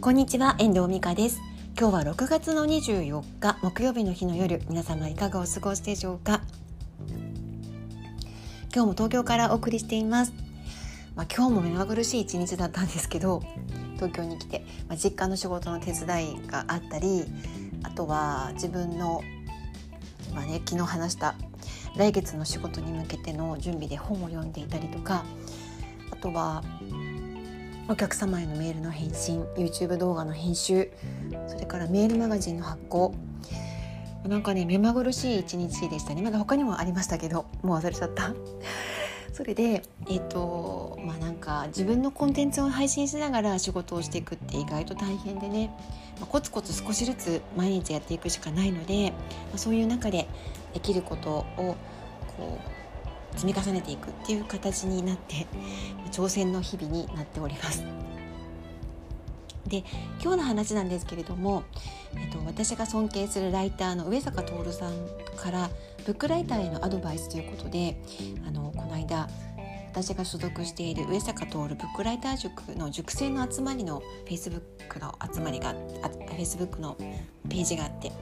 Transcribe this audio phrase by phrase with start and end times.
[0.00, 1.40] こんにちは遠藤美香です。
[1.76, 6.40] 今日は6月の24日木曜日の日の夜皆様いかがお過ごしでしょうか？
[8.72, 10.32] 今日も東京からお送りしています。
[11.16, 13.42] まあ、今日も目まぐるしい一日だったんですけど
[13.96, 17.24] 東京に来て、まあ、実家の仕事の手伝いがあったり
[17.82, 19.20] あとは自分の、
[20.32, 21.34] まあね、昨日話した
[21.96, 25.24] 来月の仕事に向けての準備で本を読んでいたりとか
[26.12, 26.62] あとは
[27.90, 30.90] お客様へのメールの返信 YouTube 動画の編集
[31.46, 33.14] それからメールマガジンの発行。
[34.26, 36.20] なんかね目まぐるしい一日でしたね。
[36.20, 38.34] まだ他にもありましたけどもう忘れちゃった。
[39.32, 45.70] それでえっ、ー、とまあなんか自分のコンテンツを配信しながら仕事をしていくって意外と大変でね、
[46.20, 49.16] まあ、コツコツ少しずつ毎日やっていくしかないので、ま
[49.54, 50.28] あ、そういう中で
[50.74, 52.77] できることをこう
[53.36, 55.46] 積み重ねていくっていう形になって
[56.10, 57.84] 挑戦の日々になっております。
[59.68, 59.84] で
[60.22, 61.62] 今日の話なんですけれども、
[62.16, 64.92] えっと、私が尊敬するライターの上坂徹さん
[65.36, 65.70] から
[66.06, 68.00] ブックライターへのアドバイスということで
[68.46, 69.28] あのこの間
[69.90, 75.74] 私が所属している上坂徹ブックライター塾の塾生の集まりの Facebook の集まりがあ
[76.34, 76.96] Facebook の
[77.48, 78.14] ページがあって、ま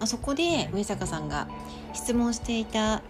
[0.00, 1.48] あ、そこで上坂さんが
[1.92, 3.02] 質問していた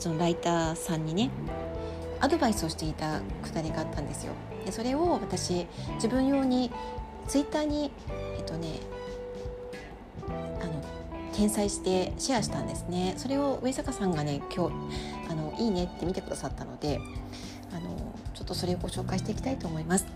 [0.00, 1.30] そのライターさんにね
[2.20, 4.32] アドバイスをしていたくだりがあったんですよ。
[4.64, 6.70] でそれを私自分用に
[7.28, 7.92] ツイッターに
[8.36, 8.80] えっとね
[10.28, 10.82] あの
[11.32, 14.74] 転載してシェアしたんですねそれを上坂さんがね今日
[15.30, 17.00] あのいいねって見てくださったので
[17.72, 20.06] あのちょっとそれをご紹介していきたいと思います。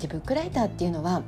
[0.00, 1.22] でブックライターっていうのは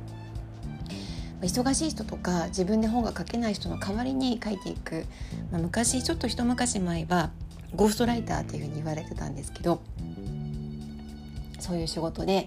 [1.41, 5.05] 忙しい人とか自分で本が書けない人の代わりに書いていく、
[5.51, 7.29] まあ、昔ちょっと一昔前は
[7.75, 9.81] ゴーストライターっていうふうに言われてたんですけど
[11.59, 12.45] そういう仕事で、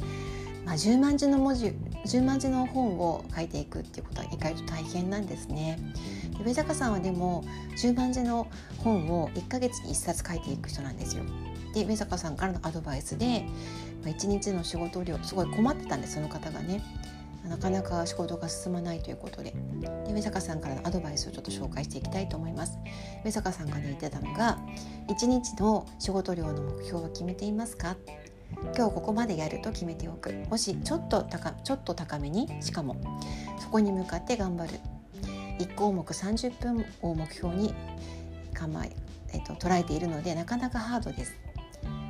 [0.64, 1.74] まあ、10万字の文字
[2.06, 5.78] 10万字の本を書いていくっていうことは意外と大変なんですね。
[6.42, 7.44] 上坂さんはでも
[7.76, 8.46] 10万字の
[8.78, 11.24] 本を1ヶ月に1冊書いていく人なんですよ。
[11.74, 13.44] で上坂さんからのアドバイスで、
[14.02, 16.82] まあ、1日の仕事量すごい困ってたんですその方がね。
[17.48, 22.78] なかなか仕事が進まないということでで上坂さんからのアドバイスをちょっと紹介していきたいと思います。
[23.24, 24.58] 上坂さんがね言ってたのが
[25.08, 27.96] 1日の仕事量の目標は決めていますか？
[28.76, 30.32] 今日ここまでやると決めておく。
[30.48, 32.96] もしちょっと高ちょっと高めにしかも
[33.58, 34.78] そこに向かって頑張る。
[35.58, 37.74] 1項目30分を目標に
[38.54, 38.90] 構え、
[39.32, 41.34] えっと、捉えているのでなかなかハードです。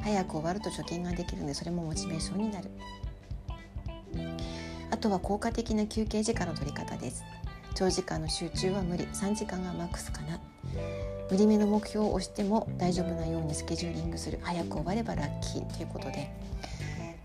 [0.02, 2.70] 早く終わると貯金ができるのでそれもモチベーションになる。
[5.00, 7.24] とは効果的な休憩時間の取り方です。
[7.74, 9.04] 長時間の集中は無理。
[9.04, 10.38] 3時間がマックスかな。
[11.30, 14.38] 無理めの目標を押しても大丈夫なようにスケジューリングする。
[14.42, 15.76] 早く終わればラッキー。
[15.76, 16.30] ということで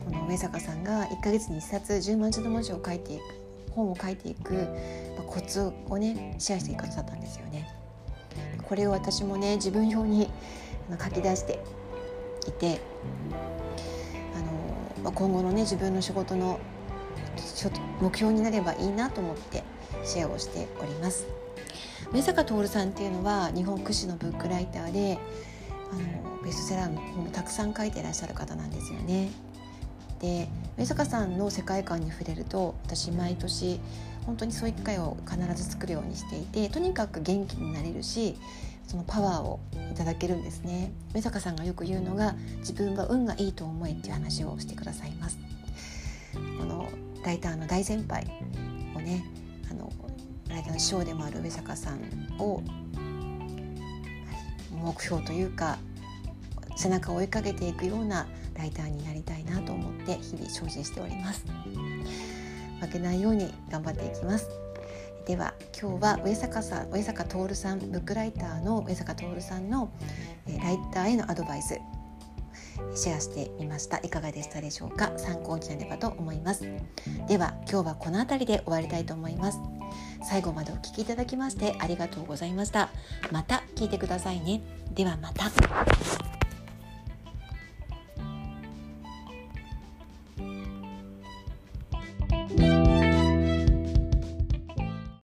[0.06, 3.22] この上坂さんが1ヶ月に1冊10万字の文字を書いていく。
[3.72, 4.54] 本を書いていく、
[5.18, 7.68] まコツをねシェアしていく方だったんですよね。
[8.64, 10.30] これを私もね自分用に
[11.04, 11.60] 書き出して
[12.48, 12.80] いて
[14.34, 14.40] あ
[15.02, 16.60] の、ま今後のね自分の仕事の
[17.42, 19.64] ちょっと目標になればいいなと思って
[20.04, 21.26] シェアをしております。
[22.14, 25.18] 上坂徹さんっていうのは日本屈指のブックライターで
[25.92, 29.30] あのベストセラーの本もたくさん書いていらっしゃる方なんですよね。
[30.20, 30.48] で
[30.78, 33.80] 上坂さんの世界観に触れると私毎年
[34.26, 38.36] 本当にそういう機会を必ず作るようにしていてとにかく元気になれるし
[38.88, 39.60] そのパワーを
[39.92, 45.38] いただけるんですね上坂さんがよく言うのが自分は運がいいと思えっていう話をしてくださいます
[46.58, 46.88] この
[47.26, 48.24] ライターの大先輩
[48.96, 49.26] をね
[49.72, 49.92] あの
[50.48, 52.00] ライターの師匠でもある上坂さん
[52.40, 52.62] を
[54.72, 55.80] 目標というか
[56.78, 61.46] 背中を追いかけていくようなライターになりたいなと思って日々精進しております。
[62.82, 64.50] 負けないように頑張っていきます。
[65.26, 69.90] では今日は上坂さん上坂徹さんブックライターの上坂徹さんの
[70.46, 71.80] ライターへのアドバイス。
[72.96, 73.98] シェアしてみました。
[74.00, 75.12] いかがでしたでしょうか？
[75.18, 76.64] 参考になればと思います。
[77.28, 79.60] では今日はこの辺りで終わりたいと思います。
[80.24, 82.90] 最後までお聴きいただきましてありがとうございました。
[83.32, 84.62] また聞いてくださいね。
[84.94, 85.46] ではまた。